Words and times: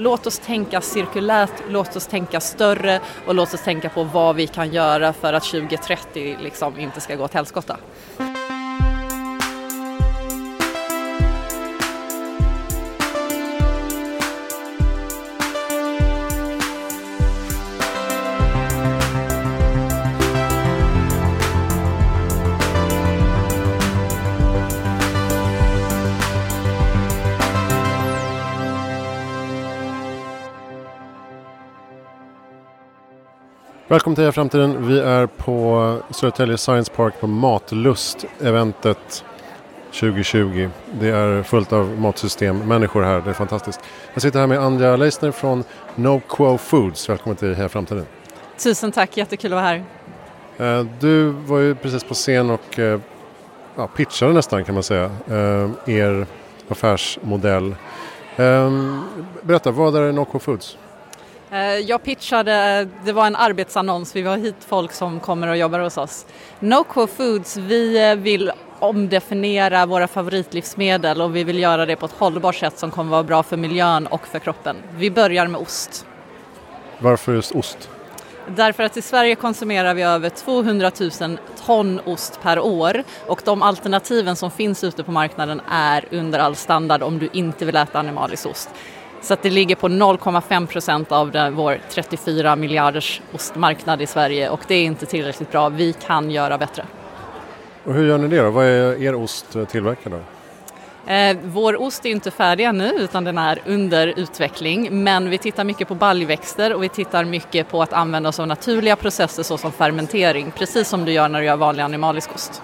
Låt 0.00 0.26
oss 0.26 0.38
tänka 0.38 0.80
cirkulärt, 0.80 1.52
låt 1.68 1.96
oss 1.96 2.06
tänka 2.06 2.40
större 2.40 3.00
och 3.26 3.34
låt 3.34 3.54
oss 3.54 3.62
tänka 3.62 3.88
på 3.88 4.04
vad 4.04 4.36
vi 4.36 4.46
kan 4.46 4.72
göra 4.72 5.12
för 5.12 5.32
att 5.32 5.44
2030 5.44 6.36
liksom 6.40 6.78
inte 6.78 7.00
ska 7.00 7.14
gå 7.14 7.24
åt 7.24 7.34
helskotta. 7.34 7.76
Välkommen 33.98 34.16
till 34.16 34.32
Framtiden. 34.32 34.88
Vi 34.88 35.00
är 35.00 35.26
på 35.26 35.96
Södertälje 36.10 36.58
Science 36.58 36.92
Park 36.92 37.20
på 37.20 37.26
Matlust-eventet 37.26 39.24
2020. 39.92 40.68
Det 41.00 41.08
är 41.08 41.42
fullt 41.42 41.72
av 41.72 42.00
matsystem, 42.00 42.58
människor 42.58 43.02
här, 43.02 43.20
det 43.20 43.30
är 43.30 43.34
fantastiskt. 43.34 43.80
Jag 44.14 44.22
sitter 44.22 44.40
här 44.40 44.46
med 44.46 44.58
Anja 44.58 44.96
Leisner 44.96 45.30
från 45.30 45.64
NoQuo 45.94 46.58
Foods. 46.58 47.08
Välkommen 47.08 47.36
till 47.36 47.54
Heja 47.54 47.68
Framtiden. 47.68 48.06
Tusen 48.58 48.92
tack, 48.92 49.16
jättekul 49.16 49.52
att 49.52 49.56
vara 49.56 49.66
här. 49.66 49.84
Eh, 50.78 50.86
du 51.00 51.24
var 51.28 51.58
ju 51.58 51.74
precis 51.74 52.04
på 52.04 52.14
scen 52.14 52.50
och 52.50 52.78
eh, 52.78 53.00
ja, 53.76 53.86
pitchade 53.86 54.32
nästan 54.32 54.64
kan 54.64 54.74
man 54.74 54.82
säga 54.82 55.04
eh, 55.04 55.94
er 55.94 56.26
affärsmodell. 56.68 57.74
Berätta, 59.42 59.70
vad 59.70 59.96
är 59.96 60.12
NoQuo 60.12 60.38
Foods? 60.38 60.76
Eh, 61.50 61.60
jag 61.60 62.02
pitchade, 62.02 62.88
det 63.04 63.12
var 63.12 63.26
en 63.26 63.36
arbetsannons, 63.36 64.16
vi 64.16 64.22
har 64.22 64.36
hit 64.36 64.56
folk 64.60 64.92
som 64.92 65.20
kommer 65.20 65.48
och 65.48 65.56
jobbar 65.56 65.80
hos 65.80 65.96
oss. 65.98 66.26
NoQuo 66.60 67.06
Foods, 67.06 67.56
vi 67.56 68.10
eh, 68.10 68.16
vill 68.16 68.52
omdefiniera 68.78 69.86
våra 69.86 70.08
favoritlivsmedel 70.08 71.22
och 71.22 71.36
vi 71.36 71.44
vill 71.44 71.58
göra 71.58 71.86
det 71.86 71.96
på 71.96 72.06
ett 72.06 72.12
hållbart 72.12 72.54
sätt 72.54 72.78
som 72.78 72.90
kommer 72.90 73.10
vara 73.10 73.22
bra 73.22 73.42
för 73.42 73.56
miljön 73.56 74.06
och 74.06 74.26
för 74.26 74.38
kroppen. 74.38 74.76
Vi 74.96 75.10
börjar 75.10 75.46
med 75.46 75.60
ost. 75.60 76.06
Varför 76.98 77.34
just 77.34 77.52
ost? 77.52 77.90
Därför 78.56 78.82
att 78.82 78.96
i 78.96 79.02
Sverige 79.02 79.34
konsumerar 79.34 79.94
vi 79.94 80.02
över 80.02 80.28
200 80.28 80.90
000 81.20 81.38
ton 81.66 82.00
ost 82.04 82.40
per 82.42 82.58
år 82.58 83.02
och 83.26 83.42
de 83.44 83.62
alternativen 83.62 84.36
som 84.36 84.50
finns 84.50 84.84
ute 84.84 85.04
på 85.04 85.12
marknaden 85.12 85.60
är 85.70 86.04
under 86.10 86.38
all 86.38 86.56
standard 86.56 87.02
om 87.02 87.18
du 87.18 87.28
inte 87.32 87.64
vill 87.64 87.76
äta 87.76 87.98
animalisk 87.98 88.46
ost. 88.46 88.70
Så 89.20 89.34
att 89.34 89.42
det 89.42 89.50
ligger 89.50 89.76
på 89.76 89.88
0,5 89.88 90.66
procent 90.66 91.12
av 91.12 91.30
den, 91.30 91.54
vår 91.54 91.80
34 91.90 92.56
miljarders 92.56 93.20
ostmarknad 93.32 94.02
i 94.02 94.06
Sverige 94.06 94.48
och 94.48 94.60
det 94.66 94.74
är 94.74 94.84
inte 94.84 95.06
tillräckligt 95.06 95.52
bra. 95.52 95.68
Vi 95.68 95.92
kan 95.92 96.30
göra 96.30 96.58
bättre. 96.58 96.84
Och 97.84 97.94
hur 97.94 98.06
gör 98.06 98.18
ni 98.18 98.28
det 98.28 98.42
då? 98.42 98.50
Vad 98.50 98.64
är 98.64 99.02
er 99.02 99.14
ost 99.14 99.56
tillverkad 99.68 100.14
av? 100.14 100.22
Eh, 101.08 101.36
vår 101.44 101.82
ost 101.82 102.06
är 102.06 102.10
inte 102.10 102.30
färdig 102.30 102.64
ännu 102.64 102.92
utan 102.96 103.24
den 103.24 103.38
är 103.38 103.62
under 103.66 104.06
utveckling 104.16 105.02
men 105.04 105.30
vi 105.30 105.38
tittar 105.38 105.64
mycket 105.64 105.88
på 105.88 105.94
baljväxter 105.94 106.74
och 106.74 106.82
vi 106.82 106.88
tittar 106.88 107.24
mycket 107.24 107.68
på 107.68 107.82
att 107.82 107.92
använda 107.92 108.28
oss 108.28 108.40
av 108.40 108.46
naturliga 108.46 108.96
processer 108.96 109.42
såsom 109.42 109.72
fermentering 109.72 110.52
precis 110.56 110.88
som 110.88 111.04
du 111.04 111.12
gör 111.12 111.28
när 111.28 111.40
du 111.40 111.46
gör 111.46 111.56
vanlig 111.56 111.82
animalisk 111.82 112.34
ost. 112.34 112.62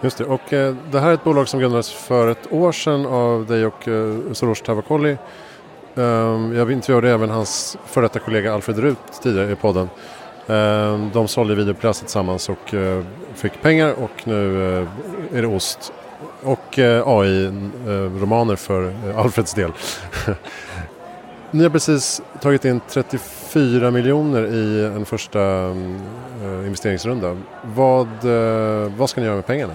Just 0.00 0.18
det, 0.18 0.24
och 0.24 0.52
eh, 0.52 0.74
det 0.90 1.00
här 1.00 1.10
är 1.10 1.14
ett 1.14 1.24
bolag 1.24 1.48
som 1.48 1.60
grundades 1.60 1.92
för 1.92 2.28
ett 2.28 2.52
år 2.52 2.72
sedan 2.72 3.06
av 3.06 3.46
dig 3.46 3.66
och 3.66 3.88
eh, 3.88 4.16
Soros 4.32 4.62
Tavakoli. 4.62 5.16
Um, 5.94 6.56
jag 6.56 6.72
intervjuade 6.72 7.10
även 7.10 7.30
hans 7.30 7.78
före 7.86 8.04
detta 8.04 8.18
kollega 8.18 8.54
Alfred 8.54 8.78
Rut 8.78 8.98
tidigare 9.22 9.52
i 9.52 9.56
podden. 9.56 9.88
Um, 10.46 11.10
de 11.14 11.28
sålde 11.28 11.54
videopjäser 11.54 12.04
tillsammans 12.04 12.48
och 12.48 12.74
uh, 12.74 13.04
fick 13.34 13.62
pengar 13.62 13.92
och 13.92 14.26
nu 14.26 14.34
uh, 14.34 14.88
är 15.38 15.42
det 15.42 15.48
ost 15.48 15.92
och 16.42 16.78
eh, 16.78 16.98
uh, 16.98 17.08
AI-romaner 17.08 18.56
för 18.56 18.92
Alfreds 19.16 19.54
del. 19.54 19.72
Ni 21.50 21.62
har 21.62 21.70
precis 21.70 22.22
tagit 22.40 22.64
in 22.64 22.80
34 22.88 23.90
miljoner 23.90 24.46
i 24.46 24.84
en 24.84 25.04
första 25.04 25.40
mm, 25.42 26.00
investeringsrunda. 26.64 27.36
Vad, 27.62 28.08
vad 28.96 29.10
ska 29.10 29.20
ni 29.20 29.26
göra 29.26 29.36
med 29.36 29.46
pengarna? 29.46 29.74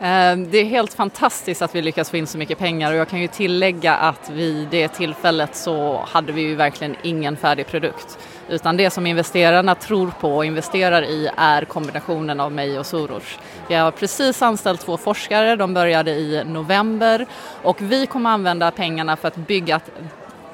Ehm, 0.00 0.50
det 0.50 0.58
är 0.58 0.64
helt 0.64 0.94
fantastiskt 0.94 1.62
att 1.62 1.74
vi 1.74 1.82
lyckas 1.82 2.10
få 2.10 2.16
in 2.16 2.26
så 2.26 2.38
mycket 2.38 2.58
pengar 2.58 2.92
och 2.92 2.96
jag 2.96 3.08
kan 3.08 3.20
ju 3.20 3.28
tillägga 3.28 3.94
att 3.94 4.30
vid 4.30 4.68
det 4.68 4.88
tillfället 4.88 5.56
så 5.56 6.04
hade 6.08 6.32
vi 6.32 6.40
ju 6.40 6.54
verkligen 6.54 6.96
ingen 7.02 7.36
färdig 7.36 7.66
produkt. 7.66 8.18
Utan 8.48 8.76
det 8.76 8.90
som 8.90 9.06
investerarna 9.06 9.74
tror 9.74 10.12
på 10.20 10.36
och 10.36 10.44
investerar 10.44 11.02
i 11.02 11.30
är 11.36 11.64
kombinationen 11.64 12.40
av 12.40 12.52
mig 12.52 12.78
och 12.78 12.86
Soros. 12.86 13.38
Vi 13.68 13.74
har 13.74 13.90
precis 13.90 14.42
anställt 14.42 14.80
två 14.80 14.96
forskare, 14.96 15.56
de 15.56 15.74
började 15.74 16.10
i 16.10 16.44
november 16.44 17.26
och 17.62 17.76
vi 17.80 18.06
kommer 18.06 18.30
använda 18.30 18.70
pengarna 18.70 19.16
för 19.16 19.28
att 19.28 19.36
bygga 19.36 19.76
ett 19.76 19.90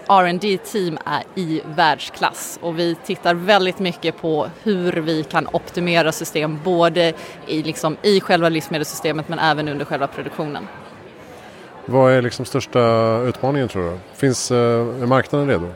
rd 0.08 0.62
team 0.64 0.98
är 1.06 1.40
i 1.40 1.62
världsklass 1.64 2.58
och 2.62 2.78
vi 2.78 2.94
tittar 2.94 3.34
väldigt 3.34 3.78
mycket 3.78 4.16
på 4.20 4.50
hur 4.62 4.92
vi 4.92 5.24
kan 5.24 5.48
optimera 5.52 6.12
system 6.12 6.58
både 6.64 7.12
i, 7.46 7.62
liksom, 7.62 7.96
i 8.02 8.20
själva 8.20 8.48
livsmedelssystemet 8.48 9.28
men 9.28 9.38
även 9.38 9.68
under 9.68 9.84
själva 9.84 10.06
produktionen. 10.06 10.66
Vad 11.86 12.12
är 12.12 12.22
liksom 12.22 12.44
största 12.44 12.80
utmaningen 13.18 13.68
tror 13.68 13.90
du? 13.90 13.98
Finns 14.14 14.50
eh, 14.50 14.84
marknaden 14.84 15.48
redo? 15.48 15.72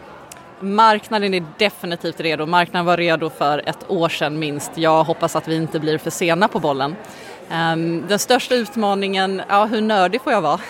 Marknaden 0.61 1.35
är 1.35 1.45
definitivt 1.59 2.21
redo. 2.21 2.47
Marknaden 2.47 2.87
var 2.87 2.97
redo 2.97 3.31
för 3.31 3.63
ett 3.67 3.91
år 3.91 4.09
sedan 4.09 4.39
minst. 4.39 4.71
Jag 4.75 5.05
hoppas 5.05 5.37
att 5.37 5.49
vi 5.49 5.57
inte 5.57 5.81
blir 5.81 5.99
för 5.99 6.11
sena 6.11 6.49
på 6.49 6.61
bollen. 6.61 6.97
Um, 7.73 8.07
den 8.09 8.19
största 8.19 8.55
utmaningen, 8.55 9.43
ja 9.49 9.65
hur 9.65 9.81
nördig 9.81 10.21
får 10.21 10.33
jag 10.33 10.41
vara? 10.41 10.61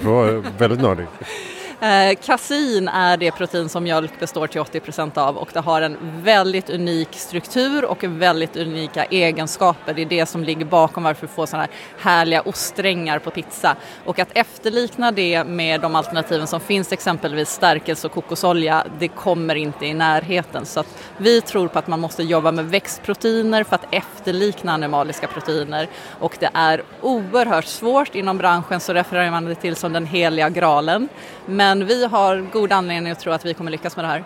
Du 0.00 0.06
var 0.06 0.58
väldigt 0.58 0.80
nördig. 0.80 1.06
Eh, 1.82 2.14
kasin 2.24 2.88
är 2.88 3.16
det 3.16 3.30
protein 3.30 3.68
som 3.68 3.84
mjölk 3.84 4.20
består 4.20 4.46
till 4.46 4.60
80% 4.60 5.18
av 5.18 5.36
och 5.36 5.48
det 5.52 5.60
har 5.60 5.82
en 5.82 5.96
väldigt 6.22 6.70
unik 6.70 7.08
struktur 7.12 7.84
och 7.84 8.04
väldigt 8.04 8.56
unika 8.56 9.04
egenskaper. 9.04 9.94
Det 9.94 10.02
är 10.02 10.06
det 10.06 10.26
som 10.26 10.44
ligger 10.44 10.64
bakom 10.64 11.02
varför 11.02 11.26
vi 11.26 11.32
får 11.32 11.46
sådana 11.46 11.62
här 11.62 11.72
härliga 11.98 12.40
oststrängar 12.40 13.18
på 13.18 13.30
pizza. 13.30 13.76
Och 14.04 14.18
att 14.18 14.28
efterlikna 14.34 15.12
det 15.12 15.44
med 15.44 15.80
de 15.80 15.94
alternativen 15.94 16.46
som 16.46 16.60
finns, 16.60 16.92
exempelvis 16.92 17.50
stärkelse 17.50 18.06
och 18.06 18.12
kokosolja, 18.12 18.86
det 18.98 19.08
kommer 19.08 19.54
inte 19.54 19.86
i 19.86 19.94
närheten. 19.94 20.66
Så 20.66 20.80
att 20.80 21.04
vi 21.16 21.40
tror 21.40 21.68
på 21.68 21.78
att 21.78 21.86
man 21.86 22.00
måste 22.00 22.22
jobba 22.22 22.52
med 22.52 22.64
växtproteiner 22.64 23.64
för 23.64 23.74
att 23.74 23.94
efterlikna 23.94 24.72
animaliska 24.72 25.26
proteiner 25.26 25.88
och 26.18 26.36
det 26.40 26.50
är 26.54 26.82
oerhört 27.00 27.66
svårt. 27.66 28.14
Inom 28.14 28.38
branschen 28.38 28.80
så 28.80 28.92
refererar 28.92 29.30
man 29.30 29.44
det 29.44 29.54
till 29.54 29.76
som 29.76 29.92
den 29.92 30.06
heliga 30.06 30.48
graalen. 30.48 31.08
Men 31.46 31.69
men 31.70 31.86
vi 31.86 32.06
har 32.06 32.46
god 32.52 32.72
anledning 32.72 33.12
att 33.12 33.20
tro 33.20 33.32
att 33.32 33.44
vi 33.44 33.54
kommer 33.54 33.70
lyckas 33.70 33.96
med 33.96 34.04
det 34.04 34.08
här. 34.08 34.24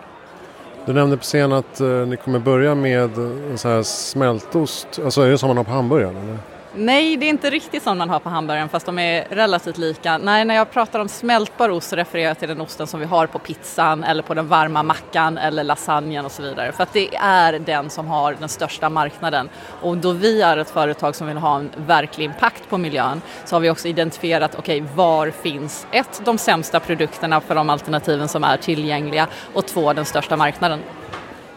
Du 0.85 0.93
nämnde 0.93 1.17
på 1.17 1.23
scen 1.23 1.51
att 1.51 1.79
eh, 1.79 1.87
ni 1.87 2.17
kommer 2.17 2.39
börja 2.39 2.75
med 2.75 3.17
en 3.17 3.57
så 3.57 3.69
här 3.69 3.83
smältost. 3.83 4.99
Alltså 5.03 5.21
är 5.21 5.29
det 5.29 5.37
som 5.37 5.47
man 5.47 5.57
har 5.57 5.63
på 5.63 5.71
hamburgaren? 5.71 6.15
Eller? 6.17 6.37
Nej, 6.77 7.17
det 7.17 7.25
är 7.25 7.29
inte 7.29 7.49
riktigt 7.49 7.83
som 7.83 7.97
man 7.97 8.09
har 8.09 8.19
på 8.19 8.29
hamburgaren 8.29 8.69
fast 8.69 8.85
de 8.85 8.99
är 8.99 9.27
relativt 9.29 9.77
lika. 9.77 10.17
Nej, 10.17 10.45
när 10.45 10.55
jag 10.55 10.71
pratar 10.71 10.99
om 10.99 11.09
smältbar 11.09 11.69
ost 11.69 11.89
så 11.89 11.95
refererar 11.95 12.27
jag 12.27 12.39
till 12.39 12.47
den 12.47 12.61
osten 12.61 12.87
som 12.87 12.99
vi 12.99 13.05
har 13.05 13.27
på 13.27 13.39
pizzan 13.39 14.03
eller 14.03 14.23
på 14.23 14.33
den 14.33 14.47
varma 14.47 14.83
mackan 14.83 15.37
eller 15.37 15.63
lasagnen 15.63 16.25
och 16.25 16.31
så 16.31 16.41
vidare. 16.41 16.71
För 16.71 16.83
att 16.83 16.93
det 16.93 17.15
är 17.15 17.59
den 17.59 17.89
som 17.89 18.07
har 18.07 18.33
den 18.39 18.49
största 18.49 18.89
marknaden. 18.89 19.49
Och 19.81 19.97
då 19.97 20.11
vi 20.11 20.41
är 20.41 20.57
ett 20.57 20.69
företag 20.69 21.15
som 21.15 21.27
vill 21.27 21.37
ha 21.37 21.55
en 21.55 21.71
verklig 21.77 22.25
impact 22.25 22.69
på 22.69 22.77
miljön 22.77 23.21
så 23.45 23.55
har 23.55 23.61
vi 23.61 23.69
också 23.69 23.87
identifierat, 23.87 24.55
okej, 24.57 24.81
okay, 24.81 24.95
var 24.95 25.29
finns 25.29 25.87
ett, 25.91 26.21
de 26.25 26.37
sämsta 26.37 26.79
produkterna 26.79 27.41
för 27.41 27.55
de 27.55 27.69
alternativen 27.69 28.27
som 28.27 28.43
är 28.43 28.57
tillgängliga 28.57 29.27
och 29.53 29.65
två, 29.65 29.93
den 29.93 30.05
största 30.05 30.37
marknaden. 30.37 30.79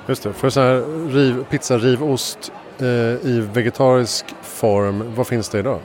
Just 0.06 0.23
det, 0.23 0.32
för 0.32 0.50
så 0.50 0.61
här 0.61 1.09
riv, 1.12 1.44
pizza 1.44 1.79
rivost 1.79 2.53
Eh, 2.81 3.27
i 3.27 3.49
vegetarisk 3.53 4.25
form, 4.43 5.15
vad 5.15 5.27
finns 5.27 5.49
det 5.49 5.59
idag? 5.59 5.81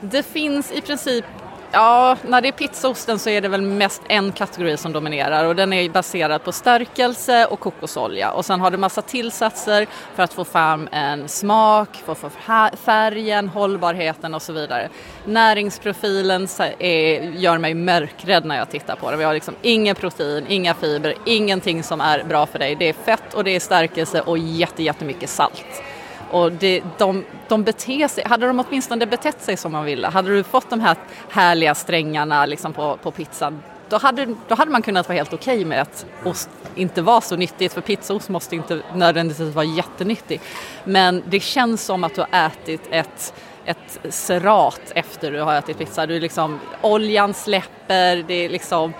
Det 0.00 0.22
finns 0.22 0.72
i 0.72 0.80
princip 0.80 1.24
Ja, 1.72 2.16
när 2.22 2.40
det 2.40 2.48
är 2.48 2.52
pizzaosten 2.52 3.18
så 3.18 3.30
är 3.30 3.40
det 3.40 3.48
väl 3.48 3.62
mest 3.62 4.02
en 4.08 4.32
kategori 4.32 4.76
som 4.76 4.92
dominerar 4.92 5.44
och 5.44 5.56
den 5.56 5.72
är 5.72 5.88
baserad 5.88 6.44
på 6.44 6.52
stärkelse 6.52 7.46
och 7.46 7.60
kokosolja 7.60 8.30
och 8.30 8.44
sen 8.44 8.60
har 8.60 8.70
det 8.70 8.76
massa 8.76 9.02
tillsatser 9.02 9.86
för 10.14 10.22
att 10.22 10.32
få 10.32 10.44
fram 10.44 10.88
en 10.92 11.28
smak, 11.28 11.88
få 12.06 12.14
fram 12.14 12.70
färgen, 12.84 13.48
hållbarheten 13.48 14.34
och 14.34 14.42
så 14.42 14.52
vidare. 14.52 14.88
Näringsprofilen 15.24 16.48
är, 16.78 17.22
gör 17.22 17.58
mig 17.58 17.74
mörkrädd 17.74 18.44
när 18.44 18.56
jag 18.56 18.70
tittar 18.70 18.96
på 18.96 19.10
den. 19.10 19.18
Vi 19.18 19.24
har 19.24 19.34
liksom 19.34 19.54
ingen 19.62 19.96
protein, 19.96 20.44
inga 20.48 20.74
fibrer, 20.74 21.14
ingenting 21.26 21.82
som 21.82 22.00
är 22.00 22.24
bra 22.24 22.46
för 22.46 22.58
dig. 22.58 22.74
Det 22.74 22.88
är 22.88 22.92
fett 22.92 23.34
och 23.34 23.44
det 23.44 23.56
är 23.56 23.60
stärkelse 23.60 24.20
och 24.20 24.38
jättemycket 24.38 25.30
salt. 25.30 25.82
Och 26.30 26.52
det, 26.52 26.82
de, 26.98 27.24
de 27.48 27.62
beter 27.62 28.08
sig, 28.08 28.24
hade 28.26 28.46
de 28.46 28.60
åtminstone 28.60 29.06
betett 29.06 29.42
sig 29.42 29.56
som 29.56 29.72
man 29.72 29.84
ville, 29.84 30.08
hade 30.08 30.30
du 30.30 30.42
fått 30.42 30.70
de 30.70 30.80
här 30.80 30.96
härliga 31.30 31.74
strängarna 31.74 32.46
liksom 32.46 32.72
på, 32.72 32.96
på 33.02 33.10
pizzan, 33.10 33.62
då 33.88 33.98
hade, 33.98 34.34
då 34.48 34.54
hade 34.54 34.70
man 34.70 34.82
kunnat 34.82 35.08
vara 35.08 35.16
helt 35.16 35.32
okej 35.32 35.54
okay 35.54 35.64
med 35.64 35.82
att 35.82 36.06
ost 36.24 36.50
inte 36.74 37.02
var 37.02 37.20
så 37.20 37.36
nyttigt 37.36 37.72
för 37.72 37.80
pizzaost 37.80 38.28
måste 38.28 38.56
inte 38.56 38.82
nödvändigtvis 38.94 39.54
vara 39.54 39.64
jättenyttig. 39.64 40.40
Men 40.84 41.22
det 41.26 41.40
känns 41.40 41.84
som 41.84 42.04
att 42.04 42.14
du 42.14 42.20
har 42.20 42.46
ätit 42.46 42.82
ett 42.90 43.34
ett 43.64 44.14
serat 44.14 44.80
efter 44.94 45.32
du 45.32 45.40
har 45.40 45.54
ätit 45.54 45.78
pizza. 45.78 46.06
Du 46.06 46.20
liksom, 46.20 46.60
oljan 46.82 47.34
släpper, 47.34 48.16
det 48.16 48.34
är 48.34 48.48
liksom 48.48 48.92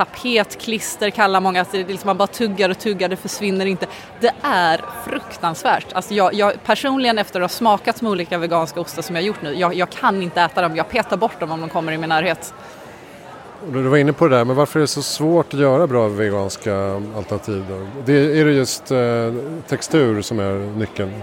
tapetklister 0.00 1.10
kallar 1.10 1.40
många, 1.40 1.60
alltså 1.60 1.76
det 1.76 1.84
liksom 1.84 2.06
man 2.06 2.16
bara 2.16 2.26
tuggar 2.26 2.68
och 2.68 2.78
tuggar, 2.78 3.08
det 3.08 3.16
försvinner 3.16 3.66
inte. 3.66 3.86
Det 4.20 4.32
är 4.42 4.80
fruktansvärt. 5.04 5.92
Alltså 5.92 6.14
jag, 6.14 6.34
jag 6.34 6.64
personligen 6.64 7.18
efter 7.18 7.40
att 7.40 7.50
ha 7.50 7.56
smakat 7.56 8.02
med 8.02 8.10
olika 8.10 8.38
veganska 8.38 8.80
ostar 8.80 9.02
som 9.02 9.16
jag 9.16 9.24
gjort 9.24 9.42
nu, 9.42 9.54
jag, 9.54 9.74
jag 9.74 9.90
kan 9.90 10.22
inte 10.22 10.40
äta 10.40 10.62
dem, 10.62 10.76
jag 10.76 10.88
petar 10.88 11.16
bort 11.16 11.40
dem 11.40 11.50
om 11.50 11.60
de 11.60 11.68
kommer 11.70 11.92
i 11.92 11.98
min 11.98 12.08
närhet. 12.08 12.54
Du 13.72 13.82
var 13.82 13.96
inne 13.96 14.12
på 14.12 14.28
det 14.28 14.36
där, 14.36 14.44
men 14.44 14.56
varför 14.56 14.78
är 14.78 14.80
det 14.80 14.86
så 14.86 15.02
svårt 15.02 15.54
att 15.54 15.60
göra 15.60 15.86
bra 15.86 16.08
veganska 16.08 16.74
alternativ? 17.16 17.64
Då? 17.68 17.86
Det, 18.04 18.40
är 18.40 18.44
det 18.44 18.52
just 18.52 18.90
eh, 18.90 18.98
textur 19.68 20.22
som 20.22 20.38
är 20.38 20.76
nyckeln? 20.76 21.22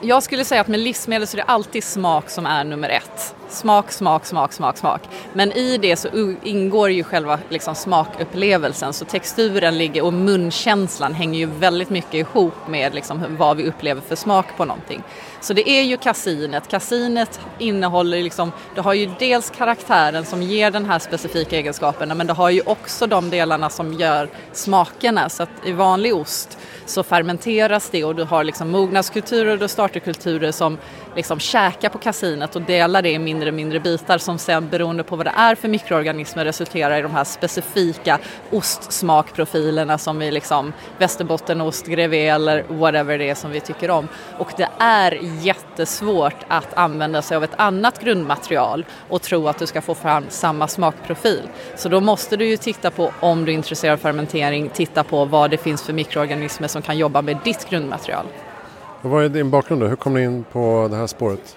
Jag 0.00 0.22
skulle 0.22 0.44
säga 0.44 0.60
att 0.60 0.68
med 0.68 0.80
livsmedel 0.80 1.26
så 1.26 1.36
är 1.36 1.38
det 1.38 1.42
alltid 1.42 1.84
smak 1.84 2.30
som 2.30 2.46
är 2.46 2.64
nummer 2.64 2.88
ett. 2.88 3.34
Smak, 3.48 3.92
smak, 3.92 4.26
smak, 4.26 4.52
smak, 4.52 4.76
smak. 4.76 5.00
Men 5.32 5.52
i 5.52 5.78
det 5.78 5.96
så 5.96 6.08
ingår 6.42 6.90
ju 6.90 7.04
själva 7.04 7.38
liksom 7.48 7.74
smakupplevelsen 7.74 8.92
så 8.92 9.04
texturen 9.04 9.78
ligger 9.78 10.04
och 10.04 10.12
munkänslan 10.12 11.14
hänger 11.14 11.38
ju 11.38 11.46
väldigt 11.46 11.90
mycket 11.90 12.14
ihop 12.14 12.68
med 12.68 12.94
liksom 12.94 13.36
vad 13.38 13.56
vi 13.56 13.68
upplever 13.68 14.00
för 14.00 14.16
smak 14.16 14.46
på 14.56 14.64
någonting. 14.64 15.02
Så 15.40 15.52
det 15.52 15.70
är 15.70 15.82
ju 15.82 15.96
kasinet. 15.96 16.68
Kasinet 16.68 17.40
innehåller 17.58 18.22
liksom, 18.22 18.52
det 18.74 18.80
har 18.80 18.94
ju 18.94 19.10
dels 19.18 19.50
karaktären 19.50 20.24
som 20.24 20.42
ger 20.42 20.70
den 20.70 20.84
här 20.84 20.98
specifika 20.98 21.56
egenskaperna 21.56 22.14
men 22.14 22.26
det 22.26 22.32
har 22.32 22.50
ju 22.50 22.60
också 22.66 23.06
de 23.06 23.30
delarna 23.30 23.70
som 23.70 23.92
gör 23.92 24.28
smakerna. 24.52 25.28
Så 25.28 25.42
att 25.42 25.50
i 25.64 25.72
vanlig 25.72 26.14
ost 26.14 26.58
så 26.86 27.02
fermenteras 27.02 27.90
det 27.90 28.04
och 28.04 28.14
du 28.14 28.24
har 28.24 28.44
liksom 28.44 28.70
mognadskulturer 28.70 29.62
och 29.62 29.70
starterkulturer 29.70 30.52
som 30.52 30.78
liksom 31.16 31.40
käka 31.40 31.90
på 31.90 31.98
kasinet 31.98 32.56
och 32.56 32.62
dela 32.62 33.02
det 33.02 33.10
i 33.10 33.18
mindre 33.18 33.48
och 33.48 33.54
mindre 33.54 33.80
bitar 33.80 34.18
som 34.18 34.38
sen 34.38 34.68
beroende 34.68 35.02
på 35.02 35.16
vad 35.16 35.26
det 35.26 35.32
är 35.36 35.54
för 35.54 35.68
mikroorganismer 35.68 36.44
resulterar 36.44 36.98
i 36.98 37.02
de 37.02 37.12
här 37.12 37.24
specifika 37.24 38.18
ostsmakprofilerna 38.50 39.98
som 39.98 40.18
vi 40.18 40.30
liksom 40.30 40.72
västerbottenost, 40.98 41.86
grevé 41.86 42.16
e 42.16 42.28
eller 42.28 42.64
whatever 42.68 43.18
det 43.18 43.30
är 43.30 43.34
som 43.34 43.50
vi 43.50 43.60
tycker 43.60 43.90
om. 43.90 44.08
Och 44.38 44.52
det 44.56 44.68
är 44.78 45.18
jättesvårt 45.42 46.44
att 46.48 46.74
använda 46.74 47.22
sig 47.22 47.36
av 47.36 47.44
ett 47.44 47.54
annat 47.56 48.00
grundmaterial 48.00 48.84
och 49.08 49.22
tro 49.22 49.48
att 49.48 49.58
du 49.58 49.66
ska 49.66 49.80
få 49.80 49.94
fram 49.94 50.24
samma 50.28 50.68
smakprofil. 50.68 51.42
Så 51.76 51.88
då 51.88 52.00
måste 52.00 52.36
du 52.36 52.46
ju 52.46 52.56
titta 52.56 52.90
på, 52.90 53.12
om 53.20 53.44
du 53.44 53.52
är 53.52 53.56
intresserad 53.56 53.92
av 53.92 53.96
fermentering, 53.98 54.68
titta 54.68 55.04
på 55.04 55.24
vad 55.24 55.50
det 55.50 55.58
finns 55.58 55.82
för 55.82 55.92
mikroorganismer 55.92 56.68
som 56.68 56.82
kan 56.82 56.98
jobba 56.98 57.22
med 57.22 57.38
ditt 57.44 57.70
grundmaterial. 57.70 58.26
Och 59.06 59.12
vad 59.12 59.24
är 59.24 59.28
din 59.28 59.50
bakgrund 59.50 59.82
då? 59.82 59.86
Hur 59.86 59.96
kom 59.96 60.14
ni 60.14 60.22
in 60.22 60.44
på 60.52 60.88
det 60.90 60.96
här 60.96 61.06
spåret? 61.06 61.56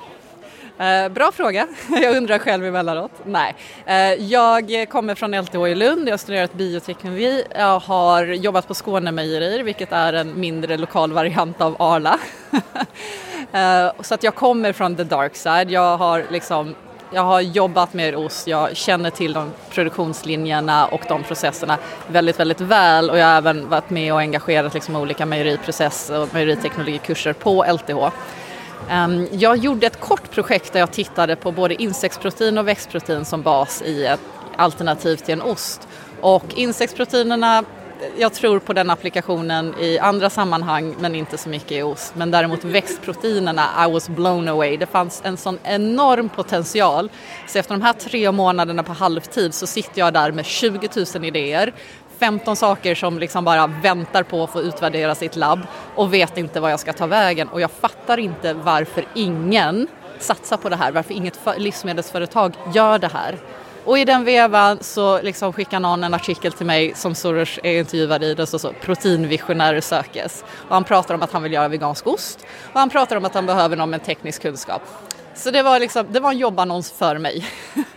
Eh, 0.78 1.10
bra 1.10 1.32
fråga. 1.32 1.68
Jag 2.02 2.18
undrar 2.18 2.40
själv 2.40 2.66
emellanåt. 2.66 3.12
Nej. 3.26 3.56
Eh, 3.86 4.14
jag 4.14 4.90
kommer 4.90 5.16
från 5.16 5.42
LTH 5.42 5.56
i 5.56 5.76
Lund. 5.76 6.08
Jag 6.08 6.14
har 6.14 6.18
studerat 6.18 6.54
bioteknologi. 6.54 7.44
Jag 7.56 7.80
har 7.80 8.26
jobbat 8.26 8.68
på 8.68 8.74
Skånemejerier, 8.74 9.64
vilket 9.64 9.92
är 9.92 10.14
en 10.14 10.40
mindre 10.40 10.78
lokal 10.78 11.14
variant 11.14 11.62
av 11.62 11.76
Arla. 11.80 12.20
eh, 13.52 13.92
så 14.02 14.14
att 14.14 14.24
jag 14.24 14.36
kommer 14.36 14.74
från 14.74 14.96
the 14.96 15.04
dark 15.04 15.36
side. 15.36 15.72
Jag 15.72 15.98
har 15.98 16.26
liksom 16.32 16.76
jag 17.12 17.22
har 17.22 17.42
jobbat 17.42 17.94
med 17.94 18.16
ost, 18.16 18.48
jag 18.48 18.78
känner 18.78 19.10
till 19.10 19.34
de 19.34 19.52
produktionslinjerna 19.70 20.88
och 20.88 21.02
de 21.08 21.24
processerna 21.24 21.78
väldigt, 22.08 22.40
väldigt 22.40 22.62
väl 22.62 23.10
och 23.10 23.18
jag 23.18 23.26
har 23.26 23.38
även 23.38 23.70
varit 23.70 23.90
med 23.90 24.14
och 24.14 24.20
engagerat 24.20 24.74
liksom 24.74 24.96
olika 24.96 25.26
mejeriprocesser 25.26 26.20
och 26.20 26.34
mejeriteknologikurser 26.34 27.34
på 27.34 27.66
LTH. 27.74 28.16
Ehm, 28.90 29.28
jag 29.32 29.58
gjorde 29.58 29.88
ett 29.88 30.00
kort 30.00 30.32
projekt 30.32 30.74
där 30.74 30.80
jag 30.80 30.92
tittade 30.92 31.36
på 31.36 31.52
både 31.52 31.82
insektsprotein 31.82 32.58
och 32.58 32.68
växtprotein 32.68 33.26
som 33.26 33.42
bas 33.42 33.82
i 33.82 34.06
ett 34.06 34.20
alternativ 34.56 35.16
till 35.16 35.34
en 35.34 35.42
ost. 35.42 35.88
Och 36.22 36.46
insektsproteinerna 36.56 37.64
jag 38.18 38.34
tror 38.34 38.60
på 38.60 38.74
den 38.74 38.90
applikationen 38.90 39.76
i 39.80 40.00
andra 40.00 40.30
sammanhang 40.30 40.96
men 41.00 41.16
inte 41.16 41.38
så 41.38 41.50
mycket 41.50 41.72
i 41.72 41.82
ost. 41.82 42.16
Men 42.16 42.32
däremot 42.32 42.64
växtproteinerna, 42.64 43.64
I 43.88 43.92
was 43.92 44.10
blown 44.10 44.48
away. 44.48 44.78
Det 44.78 44.86
fanns 44.86 45.22
en 45.26 45.38
sån 45.38 45.60
enorm 45.64 46.30
potential. 46.30 47.10
Så 47.48 47.60
efter 47.60 47.74
de 47.74 47.82
här 47.82 47.94
tre 47.94 48.32
månaderna 48.32 48.84
på 48.84 48.94
halvtid 48.94 49.54
så 49.54 49.68
sitter 49.68 50.00
jag 50.00 50.14
där 50.14 50.32
med 50.32 50.46
20 50.46 50.90
000 51.16 51.26
idéer. 51.26 51.74
15 52.20 52.56
saker 52.56 52.96
som 52.96 53.20
liksom 53.20 53.46
bara 53.46 53.68
väntar 53.68 54.24
på 54.24 54.44
att 54.44 54.52
få 54.52 54.62
utvärdera 54.62 55.16
sitt 55.16 55.36
labb 55.36 55.60
och 55.96 56.14
vet 56.14 56.38
inte 56.38 56.60
vad 56.60 56.72
jag 56.72 56.80
ska 56.80 56.94
ta 56.94 57.08
vägen. 57.08 57.48
Och 57.48 57.62
jag 57.62 57.72
fattar 57.72 58.18
inte 58.18 58.54
varför 58.54 59.06
ingen 59.16 59.88
satsar 60.20 60.58
på 60.58 60.70
det 60.70 60.76
här, 60.76 60.92
varför 60.92 61.14
inget 61.14 61.40
livsmedelsföretag 61.58 62.54
gör 62.74 63.00
det 63.00 63.12
här. 63.14 63.38
Och 63.90 64.00
i 64.00 64.06
den 64.06 64.26
vevan 64.26 64.78
så 64.82 65.22
liksom 65.22 65.54
skickar 65.54 65.80
någon 65.80 66.04
en 66.04 66.14
artikel 66.14 66.52
till 66.52 66.66
mig 66.66 66.94
som 66.96 67.16
Soros 67.16 67.60
är 67.64 67.80
intervjuad 67.80 68.24
i, 68.24 68.34
det 68.34 68.48
står 68.48 68.58
så 68.58 68.74
proteinvisionärer 68.82 69.82
sökes. 69.82 70.44
Och 70.68 70.74
han 70.74 70.84
pratar 70.84 71.16
om 71.16 71.22
att 71.22 71.32
han 71.32 71.44
vill 71.44 71.54
göra 71.54 71.68
vegansk 71.68 72.08
ost 72.08 72.46
och 72.74 72.80
han 72.80 72.90
pratar 72.90 73.16
om 73.16 73.26
att 73.26 73.34
han 73.34 73.46
behöver 73.46 73.78
någon 73.78 73.90
med 73.90 74.04
teknisk 74.04 74.42
kunskap. 74.42 74.82
Så 75.36 75.52
det 75.52 75.64
var, 75.64 75.80
liksom, 75.80 76.06
det 76.10 76.20
var 76.20 76.32
en 76.32 76.38
jobbannons 76.38 76.92
för 76.92 77.18
mig. 77.18 77.46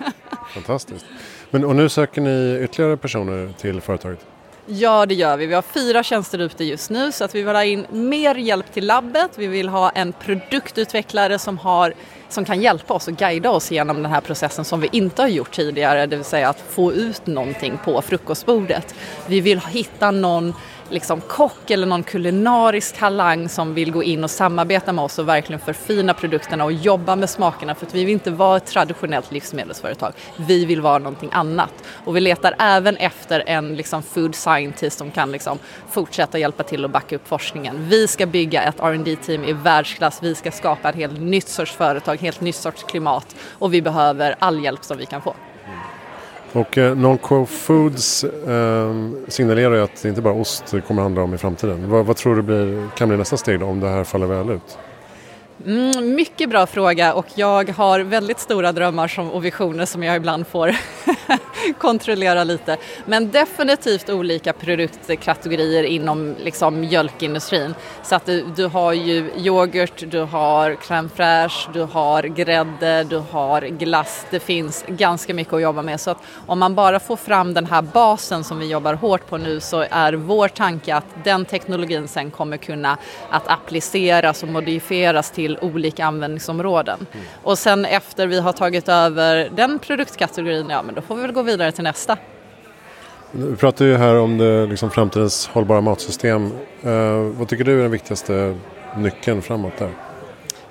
Fantastiskt. 0.55 1.07
Men, 1.51 1.65
och 1.65 1.77
nu 1.77 1.89
söker 1.89 2.21
ni 2.21 2.61
ytterligare 2.65 2.97
personer 2.97 3.53
till 3.59 3.81
företaget? 3.81 4.32
Ja, 4.67 5.07
det 5.07 5.15
gör 5.15 5.37
vi. 5.37 5.47
Vi 5.47 5.55
har 5.55 5.63
fyra 5.63 6.03
tjänster 6.03 6.39
ute 6.39 6.65
just 6.65 6.91
nu 6.91 7.13
så 7.13 7.25
att 7.25 7.35
vi 7.35 7.43
vill 7.43 7.55
ha 7.55 7.65
in 7.65 7.87
mer 7.91 8.35
hjälp 8.35 8.73
till 8.73 8.87
labbet. 8.87 9.31
Vi 9.35 9.47
vill 9.47 9.69
ha 9.69 9.91
en 9.91 10.13
produktutvecklare 10.13 11.39
som, 11.39 11.59
har, 11.59 11.95
som 12.29 12.45
kan 12.45 12.61
hjälpa 12.61 12.95
oss 12.95 13.09
och 13.09 13.17
guida 13.17 13.51
oss 13.51 13.71
genom 13.71 14.03
den 14.03 14.13
här 14.13 14.21
processen 14.21 14.65
som 14.65 14.81
vi 14.81 14.89
inte 14.93 15.23
har 15.23 15.29
gjort 15.29 15.51
tidigare, 15.51 16.07
det 16.07 16.17
vill 16.17 16.25
säga 16.25 16.49
att 16.49 16.61
få 16.69 16.93
ut 16.93 17.27
någonting 17.27 17.79
på 17.85 18.03
frukostbordet. 18.03 18.95
Vi 19.27 19.41
vill 19.41 19.61
hitta 19.61 20.11
någon 20.11 20.55
liksom 20.93 21.21
kock 21.21 21.71
eller 21.71 21.87
någon 21.87 22.03
kulinarisk 22.03 22.99
talang 22.99 23.49
som 23.49 23.75
vill 23.75 23.93
gå 23.93 24.03
in 24.03 24.25
och 24.25 24.31
samarbeta 24.31 24.93
med 24.93 25.05
oss 25.05 25.19
och 25.19 25.29
verkligen 25.29 25.61
förfina 25.61 26.15
produkterna 26.15 26.65
och 26.65 26.73
jobba 26.73 27.17
med 27.17 27.31
smakerna 27.31 27.75
för 27.75 27.87
att 27.87 27.95
vi 27.95 28.05
vill 28.05 28.13
inte 28.13 28.31
vara 28.31 28.57
ett 28.57 28.67
traditionellt 28.67 29.33
livsmedelsföretag. 29.33 30.13
Vi 30.37 30.65
vill 30.65 30.81
vara 30.81 30.99
någonting 30.99 31.31
annat. 31.33 31.73
Och 32.05 32.17
vi 32.17 32.21
letar 32.21 32.55
även 32.59 32.97
efter 32.97 33.45
en 33.47 33.77
liksom 33.77 34.03
food 34.03 34.35
scientist 34.35 34.99
som 34.99 35.11
kan 35.11 35.33
liksom 35.33 35.59
fortsätta 35.91 36.39
hjälpa 36.39 36.63
till 36.63 36.85
och 36.85 36.91
backa 36.91 37.17
upp 37.17 37.29
forskningen. 37.29 37.89
Vi 37.89 38.09
ska 38.09 38.27
bygga 38.27 38.63
ett 38.63 38.81
rd 38.81 39.23
team 39.23 39.45
i 39.45 39.53
världsklass. 39.53 40.19
Vi 40.23 40.35
ska 40.35 40.51
skapa 40.51 40.89
ett 40.89 40.97
helt 40.97 41.21
nytt 41.21 41.49
sorts 41.49 41.73
företag, 41.73 42.17
helt 42.21 42.41
nytt 42.41 42.57
sorts 42.57 42.83
klimat 42.83 43.37
och 43.59 43.75
vi 43.75 43.83
behöver 43.83 44.35
all 44.39 44.65
hjälp 44.65 44.85
som 44.85 44.99
vi 44.99 45.07
kan 45.07 45.23
få. 45.23 45.35
Och 46.53 46.79
eh, 46.79 46.97
Non-Co 46.97 47.47
Foods 47.47 48.25
eh, 48.25 48.95
signalerar 49.29 49.75
ju 49.75 49.83
att 49.83 50.03
det 50.03 50.09
inte 50.09 50.23
bara 50.23 50.35
ost 50.35 50.65
det 50.71 50.81
kommer 50.81 51.03
handla 51.03 51.23
om 51.23 51.35
i 51.35 51.39
framtiden. 51.39 51.91
Vad, 51.91 52.07
vad 52.07 52.17
tror 52.17 52.37
du 52.37 52.43
blir, 52.43 52.89
kan 52.97 53.09
bli 53.09 53.17
nästa 53.17 53.37
steg 53.37 53.61
då, 53.61 53.67
om 53.67 53.81
det 53.81 53.89
här 53.89 54.05
faller 54.05 54.27
väl 54.27 54.51
ut? 54.51 54.79
Mm, 55.67 56.15
mycket 56.15 56.51
bra 56.51 56.67
fråga 56.67 57.15
och 57.15 57.27
jag 57.35 57.71
har 57.71 58.01
väldigt 58.01 58.39
stora 58.39 58.73
drömmar 58.73 59.09
som, 59.09 59.31
och 59.31 59.45
visioner 59.45 59.87
som 59.87 60.03
jag 60.03 60.17
ibland 60.17 60.47
får 60.47 60.77
kontrollera 61.79 62.45
lite. 62.45 62.77
Men 63.05 63.31
definitivt 63.31 64.11
olika 64.11 64.53
produktkategorier 64.53 65.85
inom 65.85 66.35
liksom, 66.39 66.81
mjölkindustrin. 66.81 67.75
Så 68.03 68.15
att 68.15 68.27
du, 68.27 68.45
du 68.57 68.67
har 68.67 68.93
ju 68.93 69.31
yoghurt, 69.37 70.03
du 70.07 70.21
har 70.21 70.71
crème 70.71 71.09
fraîche, 71.17 71.69
du 71.73 71.83
har 71.83 72.23
grädde, 72.23 73.05
du 73.05 73.23
har 73.31 73.61
glass. 73.61 74.27
Det 74.31 74.41
finns 74.41 74.85
ganska 74.89 75.35
mycket 75.35 75.55
att 75.55 75.63
jobba 75.63 75.83
med. 75.83 76.01
Så 76.01 76.11
att 76.11 76.19
om 76.47 76.59
man 76.59 76.75
bara 76.75 77.01
får 77.01 77.17
fram 77.17 77.55
den 77.55 77.67
här 77.67 77.83
basen 77.83 78.45
som 78.45 78.59
vi 78.59 78.67
jobbar 78.67 78.95
hårt 78.95 79.27
på 79.27 79.39
nu 79.39 79.61
så 79.61 79.85
är 79.91 80.13
vår 80.13 80.49
tanke 80.49 80.95
att 80.95 81.05
den 81.25 81.45
teknologin 81.45 82.09
sen 82.09 82.31
kommer 82.31 82.57
kunna 82.57 82.99
att 83.31 83.49
appliceras 83.49 84.43
och 84.43 84.49
modifieras 84.49 85.31
till 85.31 85.59
olika 85.61 86.05
användningsområden. 86.05 87.07
Mm. 87.13 87.27
Och 87.43 87.59
sen 87.59 87.85
efter 87.85 88.27
vi 88.27 88.41
har 88.41 88.53
tagit 88.53 88.89
över 88.89 89.51
den 89.55 89.79
produktkategorin, 89.79 90.67
ja 90.71 90.83
men 90.83 90.95
då 90.95 91.01
får 91.01 91.17
vi 91.17 91.22
väl 91.23 91.33
gå 91.33 91.43
vidare 91.43 91.73
till 91.73 91.85
nästa. 91.85 92.17
Vi 93.31 93.57
pratar 93.57 93.85
ju 93.85 93.97
här 93.97 94.15
om 94.17 94.39
det, 94.39 94.67
liksom 94.67 94.91
framtidens 94.91 95.47
hållbara 95.47 95.81
matsystem. 95.81 96.53
Eh, 96.83 97.17
vad 97.39 97.49
tycker 97.49 97.65
du 97.65 97.79
är 97.79 97.83
den 97.83 97.91
viktigaste 97.91 98.59
nyckeln 98.97 99.43
framåt 99.43 99.73
där? 99.79 99.91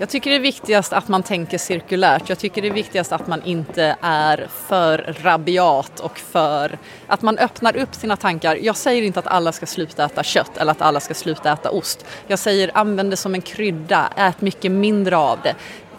Jag 0.02 0.10
tycker 0.10 0.30
det 0.30 0.36
är 0.36 0.40
viktigast 0.40 0.94
att 0.94 1.08
man 1.08 1.24
tänker 1.24 1.58
cirkulärt. 1.58 2.30
Jag 2.30 2.40
tycker 2.40 2.62
det 2.62 2.68
är 2.68 2.74
viktigast 2.74 3.12
att 3.12 3.28
man 3.28 3.44
inte 3.44 3.96
är 4.02 4.48
för 4.68 5.16
rabiat 5.24 6.00
och 6.00 6.18
för 6.18 6.78
att 7.08 7.22
man 7.22 7.38
öppnar 7.38 7.78
upp 7.78 7.96
sina 7.96 8.18
tankar. 8.18 8.56
Jag 8.62 8.76
säger 8.76 9.02
inte 9.02 9.20
att 9.20 9.28
alla 9.28 9.52
ska 9.52 9.66
sluta 9.66 10.06
äta 10.06 10.24
kött 10.24 10.58
eller 10.58 10.72
att 10.72 10.82
alla 10.82 11.00
ska 11.00 11.14
sluta 11.14 11.52
äta 11.52 11.72
ost. 11.72 12.06
Jag 12.28 12.40
säger 12.40 12.72
använd 12.74 13.12
det 13.12 13.18
som 13.18 13.34
en 13.34 13.42
krydda, 13.42 14.10
ät 14.16 14.42
mycket 14.42 14.72
mindre 14.72 15.18
av 15.18 15.40
det 15.44 15.56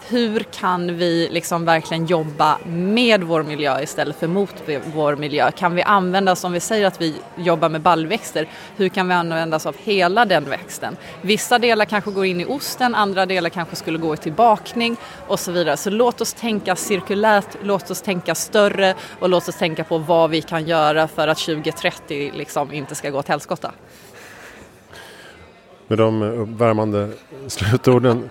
hur 0.07 0.39
kan 0.39 0.97
vi 0.97 1.29
liksom 1.31 1.65
verkligen 1.65 2.05
jobba 2.05 2.57
med 2.65 3.23
vår 3.23 3.43
miljö 3.43 3.81
istället 3.81 4.19
för 4.19 4.27
mot 4.27 4.63
vår 4.93 5.15
miljö? 5.15 5.51
Kan 5.51 5.75
vi 5.75 5.83
använda 5.83 6.31
oss, 6.31 6.43
om 6.43 6.51
vi 6.51 6.59
säger 6.59 6.87
att 6.87 7.01
vi 7.01 7.15
jobbar 7.35 7.69
med 7.69 7.81
baljväxter, 7.81 8.47
hur 8.75 8.89
kan 8.89 9.07
vi 9.07 9.13
använda 9.13 9.57
oss 9.57 9.65
av 9.65 9.75
hela 9.83 10.25
den 10.25 10.49
växten? 10.49 10.97
Vissa 11.21 11.59
delar 11.59 11.85
kanske 11.85 12.11
går 12.11 12.25
in 12.25 12.41
i 12.41 12.45
osten, 12.45 12.95
andra 12.95 13.25
delar 13.25 13.49
kanske 13.49 13.75
skulle 13.75 13.97
gå 13.97 14.15
till 14.15 14.33
bakning 14.33 14.97
och 15.27 15.39
så 15.39 15.51
vidare. 15.51 15.77
Så 15.77 15.89
låt 15.89 16.21
oss 16.21 16.33
tänka 16.33 16.75
cirkulärt, 16.75 17.57
låt 17.63 17.91
oss 17.91 18.01
tänka 18.01 18.35
större 18.35 18.95
och 19.19 19.29
låt 19.29 19.49
oss 19.49 19.55
tänka 19.55 19.83
på 19.83 19.97
vad 19.97 20.29
vi 20.29 20.41
kan 20.41 20.67
göra 20.67 21.07
för 21.07 21.27
att 21.27 21.37
2030 21.37 22.31
liksom 22.33 22.73
inte 22.73 22.95
ska 22.95 23.09
gå 23.09 23.19
åt 23.19 23.27
helskotta. 23.27 23.71
Med 25.87 25.97
de 25.97 26.19
värmande 26.57 27.09
slutorden. 27.47 28.29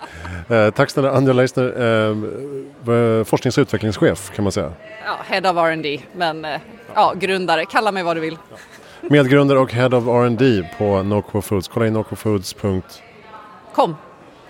Eh, 0.49 0.69
tack 0.69 0.89
snälla 0.89 1.11
Anja 1.11 1.33
Leisner, 1.33 1.65
eh, 1.65 3.23
forsknings 3.23 3.57
och 3.57 3.61
utvecklingschef 3.61 4.31
kan 4.35 4.43
man 4.43 4.51
säga. 4.51 4.71
Ja, 5.05 5.17
Head 5.25 5.51
of 5.51 5.57
R&D 5.57 5.99
men 6.15 6.45
eh, 6.45 6.59
ja, 6.95 7.13
grundare, 7.19 7.65
kalla 7.65 7.91
mig 7.91 8.03
vad 8.03 8.17
du 8.17 8.21
vill. 8.21 8.37
Medgrundare 9.01 9.59
och 9.59 9.73
Head 9.73 9.97
of 9.97 10.07
R&D 10.07 10.69
på 10.77 11.03
Noco 11.03 11.41
Foods. 11.41 11.67
Kolla 11.67 11.87
in 11.87 11.93
nocofoods.com 11.93 13.95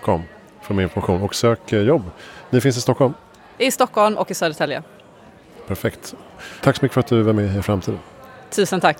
Kom. 0.02 0.24
för 0.62 0.74
mer 0.74 0.84
information 0.84 1.22
och 1.22 1.36
sök 1.36 1.72
eh, 1.72 1.82
jobb. 1.82 2.04
Ni 2.50 2.62
finns 2.62 2.78
i 2.78 2.82
Stockholm? 2.82 3.14
I 3.58 3.72
Stockholm 3.72 4.18
och 4.18 4.32
i 4.32 4.34
Södertälje. 4.34 4.84
Perfekt. 5.68 6.16
Tack 6.62 6.76
så 6.78 6.86
mycket 6.86 6.94
för 6.94 7.00
att 7.00 7.08
du 7.08 7.22
var 7.22 7.34
med 7.34 7.58
i 7.58 7.62
Framtiden. 7.62 8.00
Tusen 8.50 8.82
tack. 8.82 8.98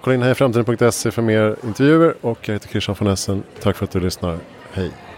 Kolla 0.00 0.14
in 0.14 0.22
hejaframtiden.se 0.22 1.10
för 1.10 1.22
mer 1.22 1.56
intervjuer 1.64 2.14
och 2.20 2.38
jag 2.42 2.52
heter 2.52 2.68
Christian 2.68 2.96
von 2.98 3.08
Essen. 3.08 3.42
Tack 3.62 3.76
för 3.76 3.84
att 3.84 3.90
du 3.90 4.00
lyssnar. 4.00 4.38
Hej! 4.72 5.09